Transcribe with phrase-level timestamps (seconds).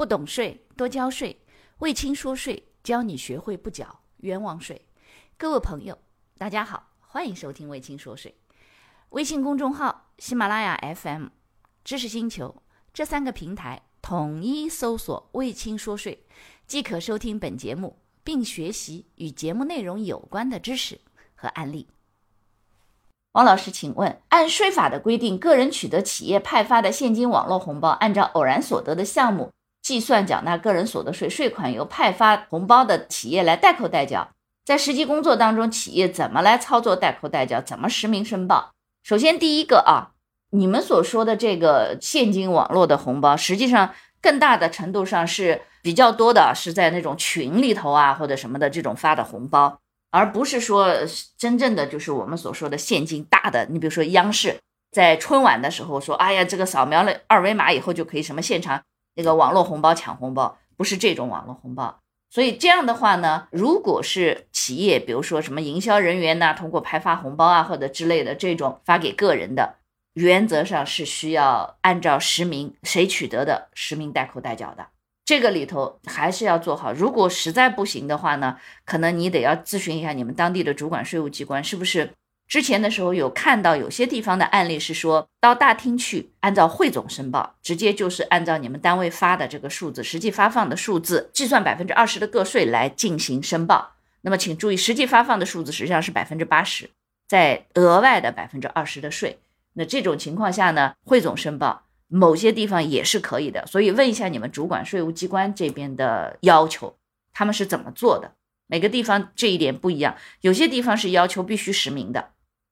[0.00, 1.42] 不懂税多交税，
[1.80, 4.86] 魏青说税教你学会不缴冤枉税。
[5.36, 5.98] 各位朋友，
[6.38, 8.34] 大家好，欢迎收听魏青说税。
[9.10, 11.26] 微信公众号、喜马拉雅 FM、
[11.84, 12.62] 知识星球
[12.94, 16.24] 这三个平台统一搜索“魏青说税”，
[16.66, 20.98] 即可收听本节目，并学习与节目内容有关的知识
[21.34, 21.86] 和案例。
[23.32, 29.50] 王老师，请问，按税法的规定，个人取得企业派发的现金网络红包，按照偶然所得的项目
[29.90, 34.28] 计算缴纳个人所得税，税款由派发红包的企业来代扣代缴。
[34.64, 37.60] 在实际工作当中，企业怎么来操作代扣代缴？
[37.60, 38.70] 怎么实名申报？
[39.02, 40.14] 首先，第一个啊，
[40.50, 49.80] 你们所说的这个现金网络的红包，实际上更大的程度上是比较多的，是在那种群里头啊或者什么的这种发的红包。
[50.12, 50.94] 而不是说
[51.36, 54.54] 真正的就是我们所说的现金大的，你比如说央视
[54.92, 58.80] 在春晚的时候说，哎呀，这个扫描了二维码以后就可以什么现场
[59.14, 61.98] 那个网络红包抢红包，不是这种网络红包。
[62.32, 69.74] 所以这样的话呢，如果是企业，比如说什么营销人员呐，通过派发红包啊或者之类的这种发给个人的，
[70.14, 74.86] 原则上是需要按照实名谁取得的实名代扣代缴的。
[75.24, 82.12] 这个里头还是要做好，如果实在不行的话呢，可能你得要咨询一下你们当地的主管税务机关，是不是
[82.50, 93.92] 之前的时候有看到有些地方的案例是说到大厅去，按照汇总申报，直接就是按照你们单位发的这个数字，实际发放的数字计算百分之二十的个税来进行申报。
[94.22, 96.90] 那么请注意，实际发放的数字实际上是百分之八十，
[97.28, 99.38] 在额外的百分之二十的税。
[99.74, 101.84] 那这种情况下呢，汇总申报。
[102.08, 106.96] 某些地方也是可以的，所以问一下你们主管税务机关这边的要求，
[107.32, 108.32] 他们是怎么做的？
[108.66, 112.30] 每个地方这一点不一样，有些地方是要求必须实名的，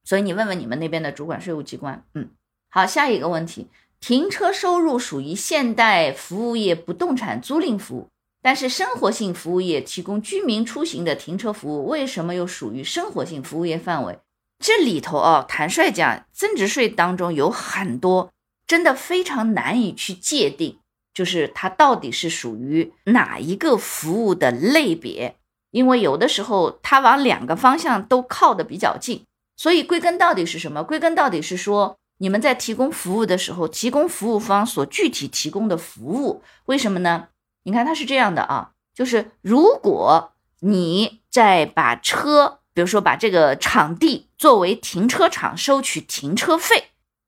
[0.09, 2.03] 所以你问问你们那边的主管税务机关。
[2.15, 2.31] 嗯，
[2.71, 3.67] 好，下一个问题，
[4.01, 8.09] 停车收入属于现代服务业不动产租赁服务，
[8.41, 14.19] 但是生活性服务业提供居民出行的停车服务，为什么又属于生活性服务业范围？
[14.59, 18.31] 这里头哦，坦率讲，增值税当中有很多。
[18.67, 20.79] 真的非常难以去界定，
[21.13, 25.37] 就是它到底是属于哪一个服务的类别，
[25.71, 29.25] 因为有的时候它往两个方向都靠得比较近，
[29.59, 30.83] 所以归根到底是什么？
[30.85, 37.29] 归根到底是说，你们在提供服务的时候，提供服务方所具体提供的服务，为什么呢？
[37.65, 46.85] 你看它是这样的啊，就是如果你在把车，比如说把这个场地作为停车场收取停车费。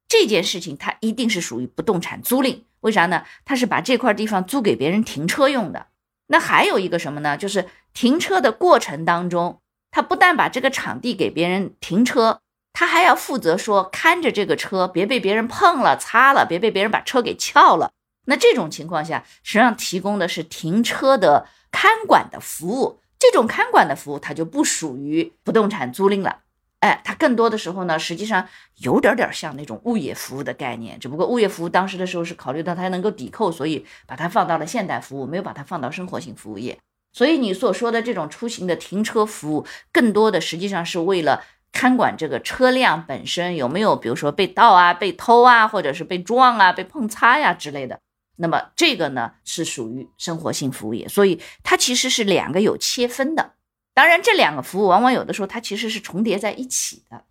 [0.09, 3.25] 这件事情它一定是属于不动产租赁，为啥呢？
[3.45, 5.87] 它是把这块地方租给别人停车用的。
[6.29, 7.37] 那还有一个什么呢？
[7.37, 9.60] 就是停车的过程当中，
[9.91, 12.41] 他不但把这个场地给别人停车，
[12.73, 17.91] 他还要负责说看着这个车别被别人碰了、擦了，别被别人把车给撬了。
[18.27, 23.01] 那这种情况下，实际上提供的是停车的看管的服务。
[23.19, 26.39] 这种看管的服务，它就不属于不动产租赁了。
[26.79, 36.79] 哎，它更多的时候呢，实际上有点点像那种物业服务的概念，只不过物业服务当时的时候是考虑到它能够抵扣，所以把它放到了现代服务，没有把它放到生活性服务业。
[37.13, 47.99] 所以你所说的这种出行的停车服务，更多的实际上是为了看管这个车辆本身有没有，比如说被盗啊、被偷啊，或者是被撞啊、被碰擦呀之类的。
[48.37, 53.55] 那么这个呢，是属于生活性服务业，所以它其实是两个有切分的。
[53.93, 57.25] 当然，这两个服务往往有的时候它其实是重叠在一起的，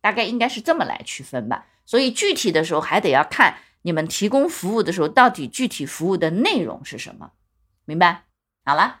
[0.00, 1.66] 大概应该是这么来区分吧。
[1.84, 7.32] 所以具体的时候还得要看你们提供服务的时候到底具体服务的内容是什么，
[7.84, 8.24] 明白？
[8.64, 9.00] 好了，